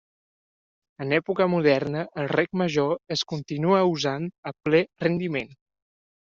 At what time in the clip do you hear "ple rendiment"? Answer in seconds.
4.65-5.57